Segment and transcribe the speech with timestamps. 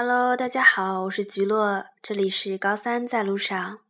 [0.00, 3.80] Hello，大家好，我是菊落，这里是高三在路上。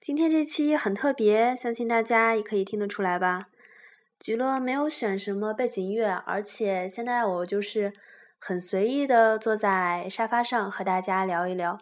[0.00, 3.48] 今天这期很特别，相信大家也可以听得出来吧。
[4.18, 7.92] 菊落没有选什么背景音乐，而且现在我就是
[8.38, 11.78] 很随意的坐在沙发上和大家聊一聊。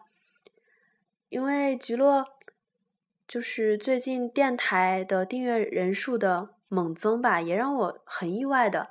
[1.29, 2.27] 因为菊落
[3.29, 8.91] 就是最近电台的订阅人数的猛增吧，也让我很意外的。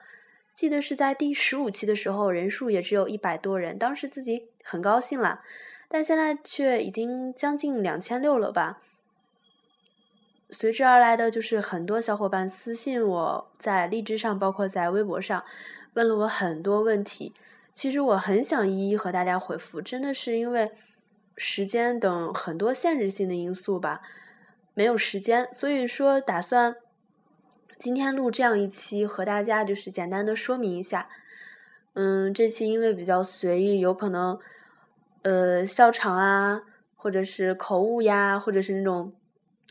[0.54, 5.42] 记得是在第十五期的时候，人数也只有一百多人，当时自己很高兴了，
[5.88, 8.82] 但现在却已经将近两千六了吧。
[10.52, 15.44] 随之而来的就是很多小伙伴私信我在荔枝上，包括在微博上，
[15.96, 17.34] 问了我很多问题。
[17.74, 20.72] 其实我很想一一和大家回复，真的是因为
[21.36, 24.02] 时间等很多限制性的因素吧，
[24.76, 26.76] 没有时间，所以说打算。
[27.80, 31.10] 今天录这样一期，和大家就是简单的说明一下。
[31.94, 34.40] 嗯，这期因为比较随意，有可能
[35.24, 36.62] 呃笑场啊，
[36.96, 39.14] 或者是口误呀，或者是那种，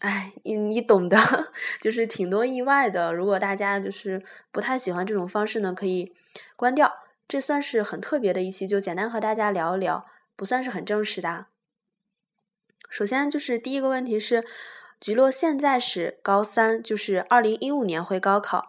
[0.01, 1.17] 哎，你你懂的，
[1.81, 3.13] 就是挺多意外的。
[3.13, 6.13] 如果大家就是不太喜欢这种方式呢，可以
[6.57, 6.93] 关掉。
[7.27, 11.47] 这算是很特别的一期，就简单和大家聊一聊，不算是很正式的。
[12.91, 14.45] 首先就是第一个问题是。
[15.03, 18.69] 菊落现在是高三，就是二零一五年会高考，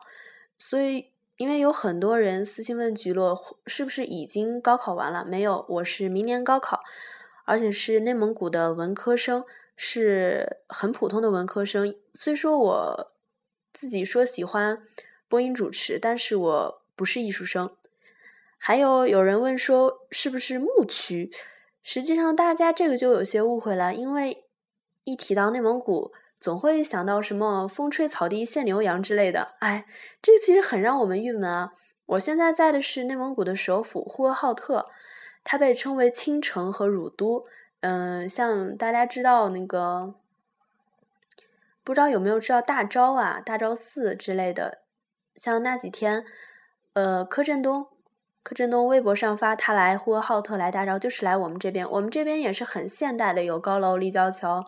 [0.57, 5.23] 所以因为有很多人私信问菊落是不是已经高考完了？
[5.23, 6.81] 没有，我是明年高考，
[7.45, 9.45] 而且是内蒙古的文科生，
[9.75, 11.95] 是很普通的文科生。
[12.15, 13.11] 虽说我
[13.71, 14.81] 自己说喜欢
[15.29, 17.69] 播音主持，但是我不是艺术生。
[18.57, 21.31] 还有有人问说是不是牧区？
[21.83, 24.45] 实际上大家这个就有些误会了，因为
[25.03, 26.11] 一提到内蒙古。
[26.43, 29.85] 总会想到什么风吹草低见牛羊之类的，哎，
[30.21, 31.71] 这个其实很让我们郁闷啊！
[32.05, 34.89] 我现在在的是内蒙古的首府呼和浩特，
[35.45, 37.45] 它被称为青城和乳都。
[37.79, 40.15] 嗯，像大家知道那个，
[41.81, 44.79] 不知道有没有知道大昭啊、大昭寺之类的，
[45.37, 46.25] 像那几天，
[46.91, 47.87] 呃，柯震东，
[48.43, 54.65] 柯震东微博上发他来呼和浩特来大昭，就是来我们这边，我们这边也是很现代的，有高楼立交桥。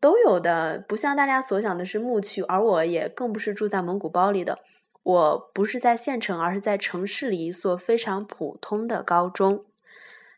[0.00, 4.60] 都有的，不像大家所想的是牧区，而我也更不是住在蒙古包里的。
[5.02, 9.66] 我不是在县城，而是在城市里一所非常普通的高中。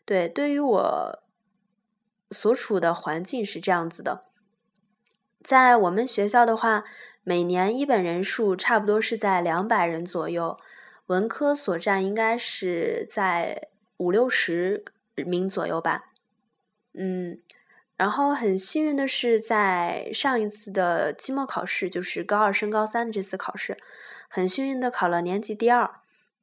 [0.03, 1.23] 对，对于我
[2.31, 4.25] 所处的环境是这样子的。
[5.41, 6.83] 在我们学校的话，
[7.23, 10.59] 每年一本人数差不多是在两百人左右，
[11.05, 14.83] 文科所占应该是在五六十
[15.15, 16.11] 名左右吧。
[16.93, 17.39] 嗯。
[17.97, 23.75] 然后很幸运的是，在上一次的期末考试，就是高二升高三这次考试，
[24.29, 25.89] 很幸运的考了年级第二。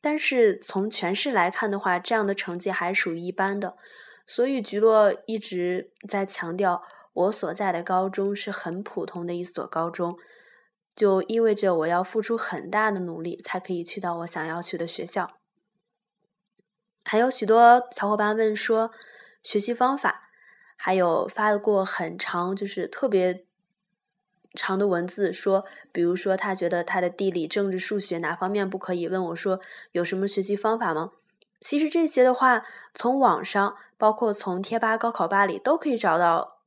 [0.01, 3.77] 但是从全市来看的话，这样的成绩还属于一般的。
[4.27, 6.83] 所以菊落一直在强调，
[7.13, 10.17] 我所在的高中是很普通的一所高中，
[10.97, 15.39] 就意味着我要付出很大的努力，才可以去到我想要去的学校。
[17.05, 18.91] 还有许多小伙伴问说，
[19.43, 20.24] 学习方法。
[20.77, 23.45] 还有发过很长，就是特别
[24.53, 29.61] 长的文字，说，比如说他觉得他的地理、政治、数学哪方面不可以，问我说
[29.93, 31.13] 有什么学习方法吗？
[31.61, 36.59] 其实这些的话，从网上，包括从贴吧、高考吧里都可以找到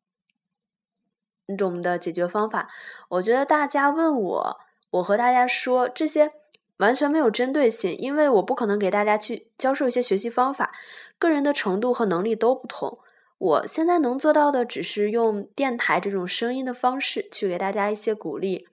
[1.45, 2.69] 那种的解决方法。
[3.09, 4.59] 我觉得大家问我，
[4.89, 6.31] 我和大家说这些
[6.77, 10.73] 完全没有针对性，因为我不可能给大家去教授一些学习方法，
[11.19, 12.97] 个人的程度和能力都不同。
[13.39, 18.67] 我现在能做到的，只是用电台这种声音的方式去给大家一些鼓励，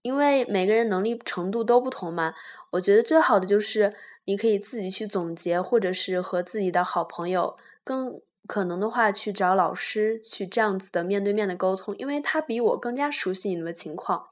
[0.00, 2.34] 因为每个人能力程度都不同嘛。
[2.70, 3.94] 我觉得最好的就是
[4.24, 14.28] 你可以自己去总结，或者是和自己的好朋友，更可能的话去找老师去这样子的面对面的沟通，因为他比我更加熟悉你们的情况。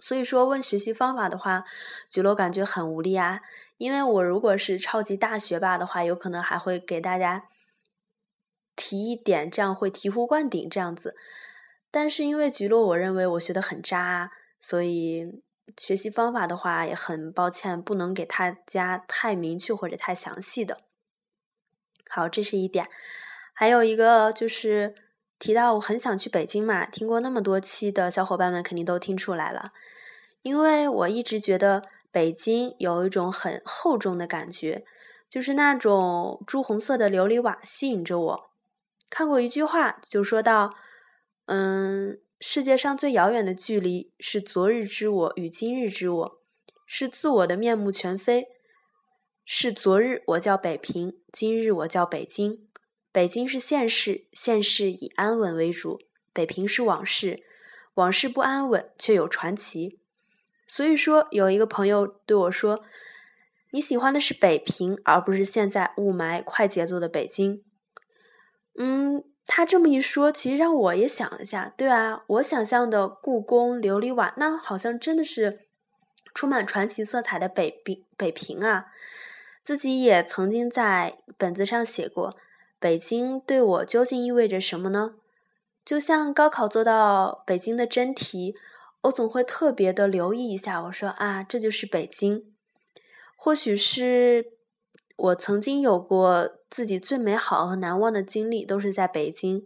[0.00, 1.64] 所以说问学习方法的话，
[2.10, 3.42] 觉得我感觉很无力啊，
[3.78, 7.44] 因为我如果是超级大学霸的话，有可能还会给大家。
[8.76, 11.16] 提一点，这样会醍醐灌顶这样子。
[11.90, 14.30] 但是因为菊落，我认为我学的很渣，
[14.60, 15.42] 所以
[15.78, 20.82] 学习方法的话也很抱歉，不能给大家太明确或者太详细的。
[22.08, 22.88] 好，这是一点。
[23.54, 24.94] 还有一个就是
[25.38, 29.72] 提到我很想去北京嘛，听过那么多期的小伙伴们肯定都听出来了。
[30.42, 31.82] 因为我一直觉得
[32.12, 34.84] 北京有一种很厚重的感觉，
[35.28, 38.50] 就是那种朱红色的琉璃瓦吸引着我。
[39.08, 40.74] 看过一句话，就说到，
[41.46, 46.40] 嗯，世界上最遥远的距离是昨日之我与今日之我，
[46.86, 48.48] 是自我的面目全非。
[49.44, 52.66] 是昨日我叫北平，今日我叫北京。
[53.12, 56.00] 北京是现世，现世以安稳为主；
[56.32, 57.44] 北平是往事，
[57.94, 60.00] 往事不安稳却有传奇。
[60.66, 62.84] 所以说，有一个朋友对我说
[63.70, 67.62] ：“你喜欢的是北平，而不是现在雾霾、快节奏的北京。”
[68.78, 71.72] 嗯，他这么一说，其实让我也想了一下。
[71.76, 75.66] 对啊，我想象的故宫、琉璃瓦，那好像真的是
[76.34, 78.04] 充满传奇色彩的北平。
[78.16, 78.86] 北平啊，
[79.62, 82.36] 自己也曾经在本子上写过。
[82.78, 85.14] 北京对我究竟意味着什么呢？
[85.84, 88.54] 就像高考做到北京的真题，
[89.02, 90.82] 我总会特别的留意一下。
[90.82, 92.52] 我说啊，这就是北京。
[93.36, 94.52] 或许是
[95.16, 99.64] 我曾经有过自己最美好和难忘的经历，都是在北京，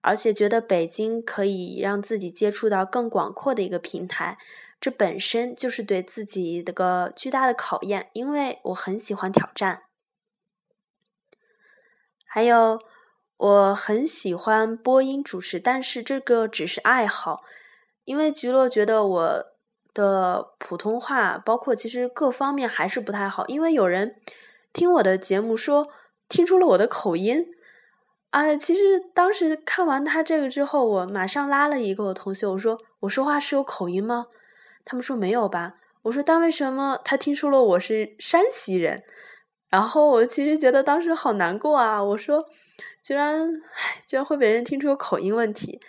[0.00, 4.38] 而且觉得北京可以让自己接触到更广阔的一个平台。
[4.80, 9.82] 这本身就是对自己的个巨大的考验，因为我很喜欢挑战。
[12.24, 12.80] 还有，
[13.36, 17.42] 我很喜欢播音主持，但是这个只是爱好。
[18.06, 19.44] 因为菊落觉得我
[19.92, 23.46] 的普通话，包括其实各方面还是不太好。
[23.46, 24.16] 因为有人
[24.72, 25.88] 听我的节目说
[26.30, 27.46] 听出了我的口音
[28.30, 34.28] 啊，其实当时看完他这个之后，我马上拉了一个我同学，我说我说话是有口音吗？
[34.84, 35.74] 他们说没有吧。
[36.02, 39.02] 我说但为什么他听出了我是山西人？
[39.68, 42.02] 然后我其实觉得当时好难过啊！
[42.02, 42.44] 我说，
[43.02, 43.50] 居然，
[44.06, 45.80] 居然会被人听出有口音问题。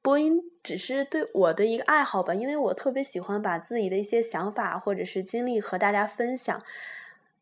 [0.00, 6.62] 播音只是对我的一个爱好吧，因为我特别喜欢把自己的一些想法或者是经历和大家分享，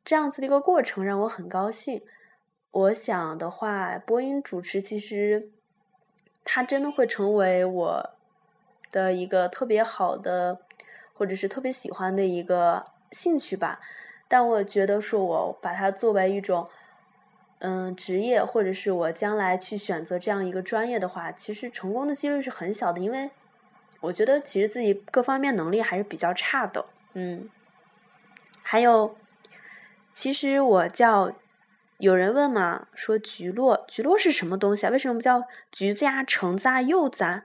[0.05, 2.01] 这样子的一个过程让我很高兴。
[2.75, 5.49] 我想的话，播音主持其实，
[6.43, 8.11] 它真的会成为我
[8.91, 10.59] 的一个特别好的，
[11.13, 13.79] 或者是特别喜欢的一个兴趣吧。
[14.27, 16.69] 但我觉得说，我把它作为一种，
[17.61, 23.31] 嗯，职业，或者是我将来去选择这样一个专业的话，其实成功的几率是很小的，因为
[24.01, 27.49] 我觉得其实自己各方面能力还是比较差的，嗯。
[28.65, 29.15] 还有，
[30.13, 31.31] 其实我叫，
[32.05, 34.91] 有人问嘛，说橘落，橘落是什么东西啊？
[34.91, 35.43] 为什么不叫
[35.73, 37.45] 橘子呀、橙子啊、柚子啊？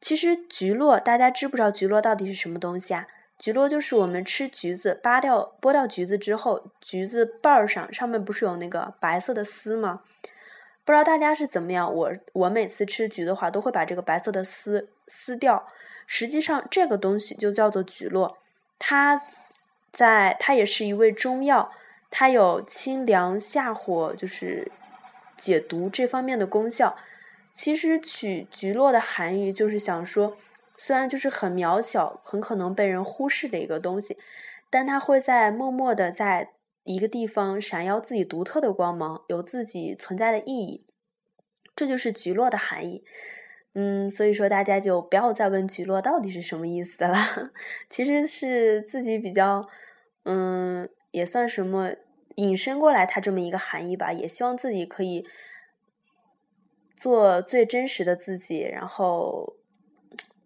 [0.00, 3.08] 其实橘落，大家知不知道橘落到底是什么东西啊？
[3.36, 10.02] 橘落就是我们吃橘子，扒掉剥掉橘子之后，橘子瓣儿上上面不是有那个白色的丝吗？
[10.84, 11.92] 不知道大家是怎么样？
[11.92, 15.66] 我我每次吃橘的话，都会把这个白色的丝撕掉。
[16.06, 18.38] 实际上，这个东西就叫做橘落，
[18.78, 19.20] 它
[19.90, 21.72] 在它也是一味中药，
[22.16, 24.70] 它有清凉下火，就是
[25.36, 26.96] 解毒这方面的功效。
[27.52, 30.36] 其实取橘落的含义就是想说。
[30.76, 34.18] 虽然就是很渺小，很可能被人忽视的一个东西，
[34.70, 36.50] 但它会在默默的在
[36.82, 40.84] 一个地方闪耀自己独特的光芒，有自己存在的意义。
[41.76, 43.04] 这就是橘落的含义。
[43.74, 47.16] 嗯，所以说大家就不要再问橘落到底是什么意思了。
[47.88, 49.68] 其实是自己比较，
[50.24, 51.94] 嗯，也算什么
[52.34, 54.12] 引申过来它这么一个含义吧。
[54.12, 55.26] 也希望自己可以
[56.94, 59.56] 做最真实的自己，然后。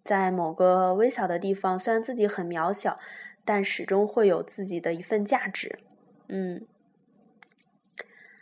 [0.01, 2.97] 在某个微小的地方，虽然自己很渺小，
[3.45, 5.77] 但始终会有自己的一份价值。
[6.27, 6.65] 嗯，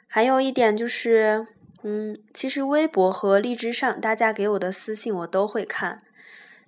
[0.08, 1.46] 还有一点就是，
[1.84, 6.04] 嗯，其实微博和荔枝上大家给我的私信我都会看，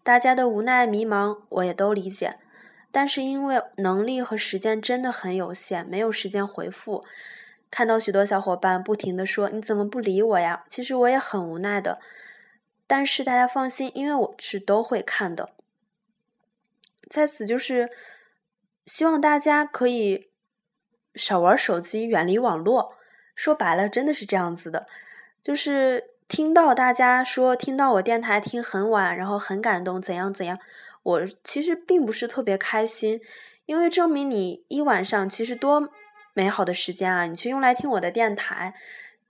[0.04, 2.36] 大家的无奈迷茫我也都理解，
[2.92, 7.06] 但是因为能力和时间真的很有限，没有时间回复。
[7.72, 10.66] 看到许多小伙伴不停的说你怎么不理我呀？
[10.68, 12.00] 其实我也很无奈的。
[12.88, 15.52] 但是大家放心，因为我是都会看的。
[17.08, 17.92] 在此就是
[18.88, 20.32] 希望大家可以
[21.14, 22.96] 少玩手机，远离网络。
[23.36, 24.88] 说白了，真的是这样子的。
[25.44, 30.58] 就是听到大家说听到我电台听很晚，然后很感动，怎样怎样，
[31.10, 33.20] 我其实并不是特别开心，
[33.66, 35.90] 因为证明你一晚上其实多
[36.34, 38.76] 美好的时间啊，你去用来听我的电台。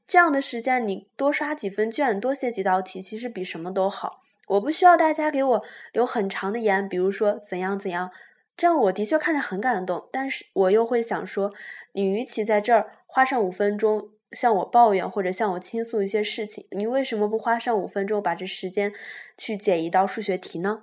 [0.05, 4.23] 这样的时间，你多刷几分卷，多写几道题，其实比什么都好。
[4.49, 8.11] 我不需要大家给我留很长的言，比如说怎样怎样，
[8.57, 11.53] 这样我的确看着很感动，但是我又会想说，
[11.93, 18.91] 你与其在这儿花上五分钟向我抱怨或者向我倾诉一些事情，你为什么不花上五分钟把这时间
[19.37, 20.81] 去解一道数学题呢？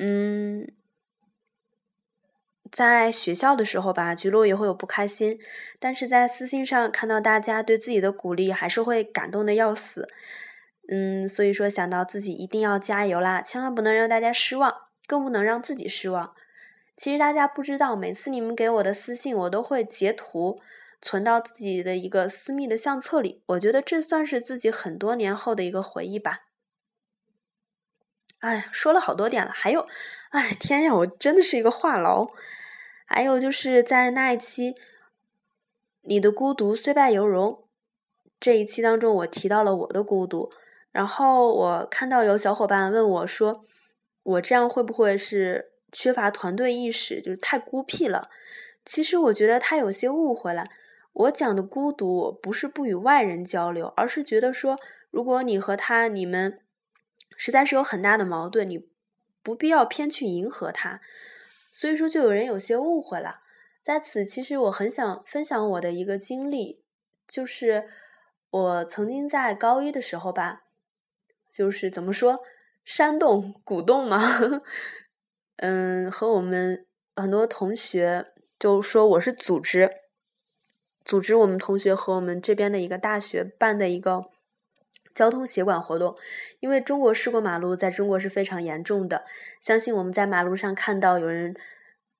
[0.00, 0.72] 嗯。
[2.72, 5.40] 在学校的时候吧，菊落也会有不开心，
[5.80, 10.08] 但是在私信上看到大家对自己的鼓励，还是会感动的要死。
[10.88, 14.72] 嗯，所以说想到自己一定要加油啦，千万不能让大家失望，
[15.08, 16.32] 更不能让自己失望。
[16.96, 20.60] 其实大家不知道，每次你们给我的私信，我都会截图
[21.02, 23.42] 存到自己的一个私密的相册里。
[23.46, 26.42] 我觉得这算是自己很多年后的一个回忆吧。
[28.40, 29.86] 哎，说了好多点了，还有，
[30.30, 32.30] 哎，天呀，我真的是一个话痨。
[33.06, 34.72] 还有就是在那一期
[36.02, 37.52] 《你的孤独虽败犹荣》
[38.38, 40.50] 这一期当中，我提到了我的孤独。
[40.92, 43.64] 然后我看到有小伙伴问我说
[44.22, 48.28] ：“我这样会不会是缺乏团队意识，就是太孤僻了？”
[48.84, 50.66] 其实我觉得他有些误会了。
[51.12, 54.78] 我讲的孤独不是不与外人交流，而是觉得说，
[55.10, 56.60] 如果你和他你们
[57.42, 58.86] 实在是有很大的矛盾，你
[59.42, 61.00] 不必要偏去迎合他。
[61.72, 63.40] 所以说，就有人有些误会了。
[63.82, 66.84] 在此，其实我很想分享我的一个经历，
[67.26, 67.88] 就是
[68.50, 70.64] 我曾经在高一的时候吧。
[71.50, 72.40] 就是怎么说，
[72.84, 74.20] 煽动、鼓动嘛，
[75.56, 79.90] 嗯，和我们很多同学就说我是组织，
[81.02, 84.26] 组织我们同学和我们这边的一个大学办的一个
[85.14, 86.16] 交通协管活动。
[86.60, 89.24] 因为中国事故马路在中国是非常严重的，
[89.60, 91.54] 相信我们在马路上看到有人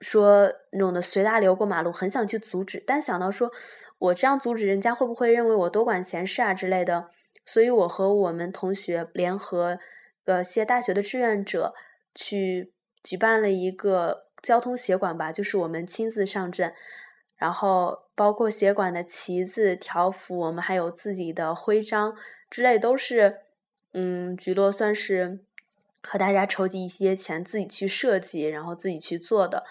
[0.00, 3.50] 说那种的随大流过马路，很想去阻止，但想到说
[3.98, 7.10] 我这样阻止人家会不会认为我多管闲事啊之类的。
[7.46, 9.78] 所以，我和我们同学联合
[10.26, 11.74] 呃些大学的志愿者
[12.14, 16.72] 去举办了一个交通协管吧，就是我们亲自上阵，
[17.36, 22.14] 然后包括协管的旗子、条幅，我们还有自己的徽章
[22.50, 23.38] 之类，都是
[23.94, 25.40] 嗯，菊落算是
[26.02, 29.64] 和大家筹集一些钱，自己去设计，然后自己去做的。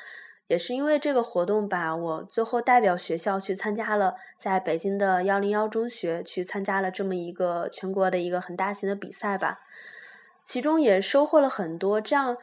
[0.48, 9.60] 也是因为这个活动吧，我最后代表学校去参加了，在北京的幺零幺中学去参加了这么一个全国的一个很大型的比赛吧，
[10.44, 12.01] 其中也收获了很多。
[12.01, 12.36] 这样，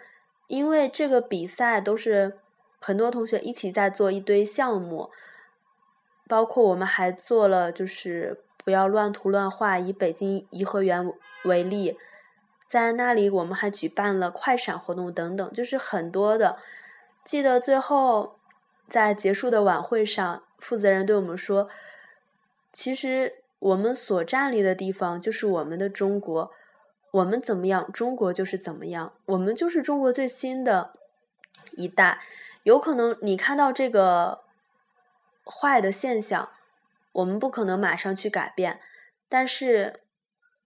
[0.47, 2.39] 因为这个比赛都是
[2.79, 5.11] 很多同学一起在做一堆项目，
[6.29, 11.13] 包括我们还做了就是不要乱涂乱画，以北京颐和园
[11.45, 11.97] 为例，
[12.69, 16.57] 在那里我们还举办了快闪活动等等，就是很多的。
[17.25, 18.39] 记得最后，
[18.89, 21.69] 在结束的晚会上，负责人对我们说
[22.73, 26.51] ：“其实我们所站立的地方就是我们的中国，
[27.11, 29.13] 我们怎么样，中国就是怎么样。
[29.27, 30.93] 我们就是中国最新的
[31.77, 32.21] 一代。
[32.63, 34.41] 有可能你看到这个
[35.47, 36.51] 坏的现象，
[37.13, 38.81] 我们不可能马上去改变，
[39.29, 40.01] 但是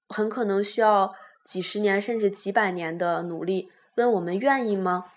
[0.09, 3.71] 很可能需要几十年甚至几百年的努力。
[3.95, 5.13] 问我们愿意吗？”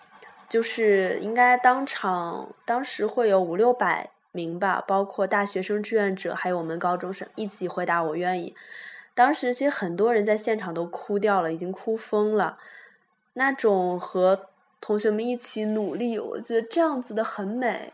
[0.50, 8.56] 就是应该当场，当时会有五六百名吧，包括大学生志愿者，还有我们高中生一起回答我愿意。
[9.16, 12.60] 当时其实很多人在现场都哭掉了，已经哭疯了。
[13.34, 14.48] 那种和
[14.80, 17.94] 同学们一起努力，我觉得这样子的很美。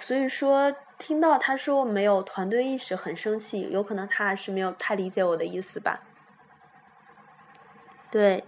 [0.00, 6.00] 所以说，听到他说没有团队意识，很生气，有可能他还是没有太理解我的意思吧。
[8.10, 8.42] 对。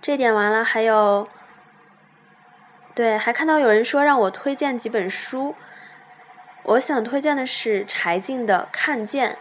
[0.00, 1.26] 这点完了，还有，
[2.94, 5.56] 对，还看到有人说让我推荐几本书，
[6.62, 9.32] 我想推荐的是柴静的《看见》，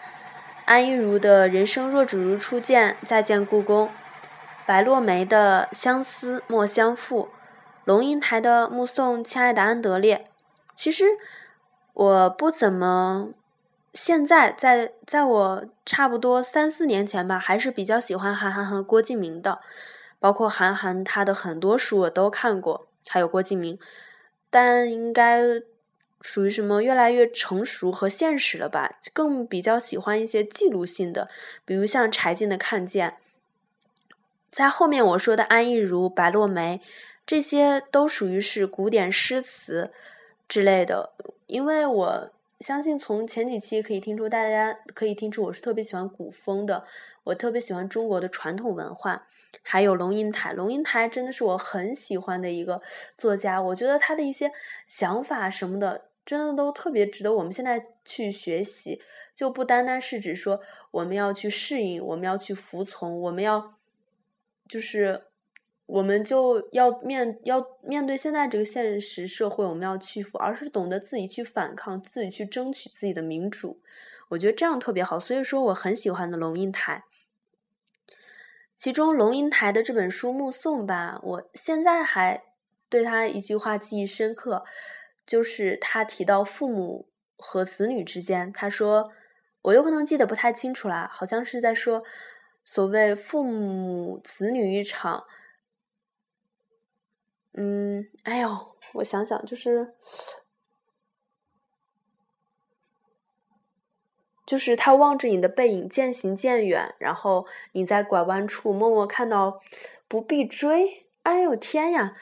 [0.65, 3.91] 安一如的人生若只如初见，再见故宫，
[4.65, 7.29] 白落梅的《相思莫相负》，
[7.83, 10.25] 龙应台的《目送亲爱的安德烈》。
[10.75, 11.05] 其实
[11.93, 13.29] 我不怎么，
[13.93, 19.59] 现在在在我差不多三四年前吧，还是比较喜欢韩寒和郭敬明的。
[20.19, 23.77] 包括韩寒他的很多书我都看过，还有郭敬明，
[24.49, 25.39] 但应该
[26.19, 28.97] 属于什么越来越成熟和现实了吧？
[29.13, 31.29] 更比较喜欢一些记录性的，
[31.63, 33.11] 比如像柴静的《看见》，
[34.49, 36.81] 在后面我说的安意如、白落梅，
[37.27, 39.91] 这些都属于是古典诗词
[40.47, 41.13] 之类的。
[41.47, 46.85] 因为我相信从前几期可以听出，大家可以听出我是特别喜欢古风的，
[47.25, 49.27] 我特别喜欢中国的传统文化。
[49.61, 52.81] 还有龙应台，龙应台真的是我很喜欢的一个
[53.17, 54.51] 作家，我觉得他的一些
[54.85, 59.01] 想法什么的，真的都特别值得我们现在去学习。
[59.33, 60.59] 就不单单是指说
[60.91, 63.75] 我们要去适应，我们要去服从，我们要
[64.67, 65.23] 就是
[65.85, 73.79] 我们就要面要面对现在这个现实社会，我们要屈服，而是懂得自己去反抗，自己去争取自己的民主。
[74.29, 77.03] 我觉得这样特别好，所以说我很喜欢的龙应台。
[78.75, 82.43] 其中龙应台的这本书《目送》吧，我现在还
[82.89, 84.65] 对他一句话记忆深刻，
[85.25, 89.11] 就是他提到父母和子女之间，他说，
[89.61, 92.03] 我有可能记得不太清楚啦，好像是在说，
[92.63, 95.23] 所谓父母子女一场，
[97.57, 99.93] 嗯，哎呦，我想想，就是。
[104.45, 109.59] 就是他望着你的背影渐行渐远，然后你在拐弯处默默看到，
[110.07, 111.07] 不必追。
[111.23, 112.15] 哎呦天呀！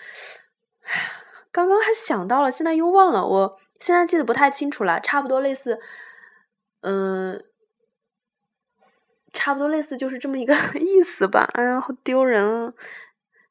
[1.51, 3.27] 刚刚还想到了，现在又忘了。
[3.27, 5.81] 我现在记得不太清楚了，差不多类似，
[6.79, 7.43] 嗯，
[9.33, 11.49] 差不多类似就是这么一个 意思吧。
[11.55, 12.73] 哎呀，好丢人啊！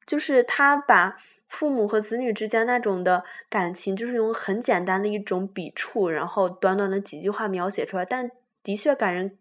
[0.07, 1.19] 就是他把
[1.53, 8.31] 父母和子女之间那种的感情，就是用很简单的一种笔触，然后短短的几句话描写出来，但。
[8.65, 9.37] 的确感人，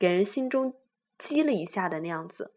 [0.00, 0.74] 给人心中
[1.16, 2.52] 激了一下的那样子。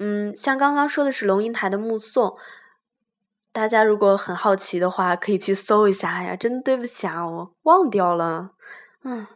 [0.00, 2.30] 嗯，像刚刚说的是龙应台的《目送》，
[3.52, 6.34] 大家如果很好奇的话，可以去搜一下呀。
[6.34, 8.50] 真的对不起啊，我忘掉了。
[9.04, 9.28] 嗯，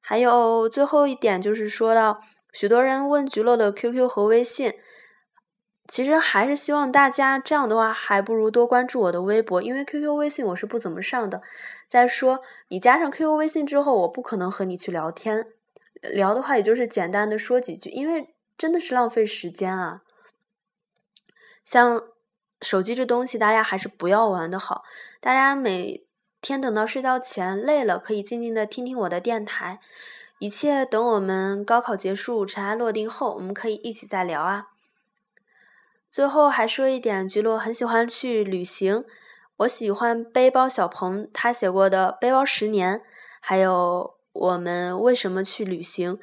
[0.00, 2.20] 还有最后一点就是说到，
[2.52, 4.74] 许多人问菊乐的 QQ 和微信。
[5.88, 11.42] 其实还是希望大家这样的话，还不如多关注我的微博，因为 QQ、微信我是不怎么上的。
[11.88, 15.46] 再说，你加上 QQ、微信之后，我不可能和你去聊天，
[16.00, 20.02] 聊的话也就是简单的说几句，因为真的是浪费时间啊。
[21.64, 22.02] 像
[22.60, 24.82] 手机这东西，大家还是不要玩的好。
[25.20, 26.04] 大家每
[26.40, 29.80] 天等到睡觉前累了，可以静静的听听我的电台。
[30.38, 34.68] 一切等我们高考结束、尘埃落定后，我们可以一起再聊啊。
[36.16, 39.04] 最后还说一点，菊落很喜欢去旅行。
[39.58, 43.00] 我喜欢背包小鹏他写过的《背包十年》，
[43.38, 46.18] 还有我们为什么去旅行。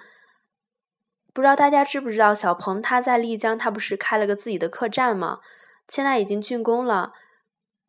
[1.32, 5.42] 不知道大家知不知道，小鹏他在丽江，他不是开了个自己的客栈吗？
[5.88, 7.14] 现在已经竣工了。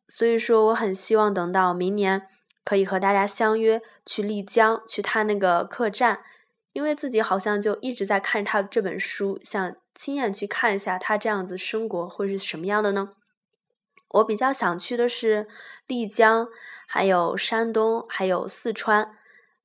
[0.07, 2.27] 所以说，我很希望等到明年
[2.63, 6.19] 可以和大家相约去丽江，去他那个客栈。
[6.75, 13.13] 因为自己好像就一直在看他这本书，想亲眼去看一下他这样子生活会是什么样的呢？
[14.09, 15.47] 我比较想去的是
[15.87, 16.49] 丽江，
[16.85, 19.15] 还有山东，还有四川，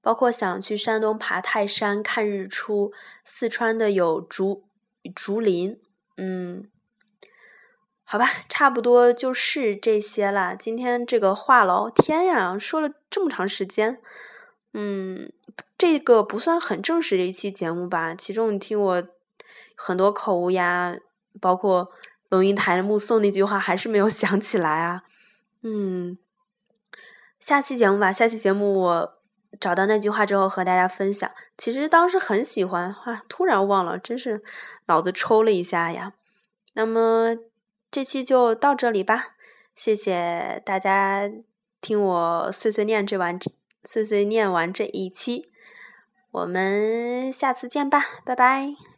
[0.01, 2.93] 包括想去山东爬泰山看日出，
[3.25, 4.63] 四川的有竹
[5.13, 5.81] 竹林，
[6.17, 6.71] 嗯，
[8.05, 10.55] 好吧，差不多就是这些了。
[10.55, 14.01] 今天这个话痨，天呀，说了这么长时间。
[14.73, 15.33] 嗯，
[15.77, 18.15] 这个不算很正式的一期节目吧。
[18.15, 19.03] 其中你听我
[19.75, 20.97] 很多口误呀，
[21.41, 21.91] 包括
[22.29, 25.03] 龙应台目送那句话还是没有 想起来啊。
[25.63, 26.17] 嗯，
[27.41, 29.19] 下期节目吧，下期节目我
[29.59, 31.31] 找到那句话之后和大家分享。
[31.59, 34.43] 其实当时很喜欢啊，突然忘了，真是
[34.87, 36.13] 脑子抽了一下呀。
[36.75, 37.37] 那么
[37.91, 39.35] 这期就到这里吧，
[39.75, 41.29] 谢谢大家
[41.81, 43.39] 听我碎碎念这晚。
[43.85, 45.51] 碎碎念完这一期，
[46.31, 48.90] 我们下次见吧，拜拜。